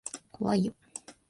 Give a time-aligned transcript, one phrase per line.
[0.31, 0.73] 怖いよ。